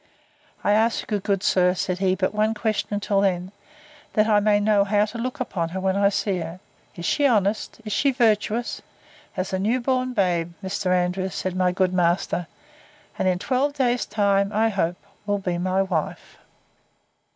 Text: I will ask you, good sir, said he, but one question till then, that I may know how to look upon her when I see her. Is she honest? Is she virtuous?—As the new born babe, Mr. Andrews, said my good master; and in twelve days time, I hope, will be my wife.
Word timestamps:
I 0.63 0.71
will 0.71 0.79
ask 0.79 1.11
you, 1.11 1.19
good 1.19 1.43
sir, 1.43 1.75
said 1.75 1.99
he, 1.99 2.15
but 2.15 2.33
one 2.33 2.55
question 2.55 2.99
till 2.99 3.21
then, 3.21 3.51
that 4.13 4.25
I 4.27 4.39
may 4.39 4.59
know 4.59 4.83
how 4.83 5.05
to 5.05 5.19
look 5.19 5.39
upon 5.39 5.69
her 5.69 5.79
when 5.79 5.95
I 5.95 6.09
see 6.09 6.39
her. 6.39 6.59
Is 6.95 7.05
she 7.05 7.27
honest? 7.27 7.79
Is 7.85 7.93
she 7.93 8.09
virtuous?—As 8.09 9.51
the 9.51 9.59
new 9.59 9.79
born 9.79 10.13
babe, 10.13 10.53
Mr. 10.63 10.87
Andrews, 10.91 11.35
said 11.35 11.55
my 11.55 11.71
good 11.71 11.93
master; 11.93 12.47
and 13.19 13.27
in 13.27 13.37
twelve 13.37 13.73
days 13.73 14.07
time, 14.07 14.51
I 14.51 14.69
hope, 14.69 14.97
will 15.27 15.37
be 15.37 15.59
my 15.59 15.83
wife. 15.83 16.39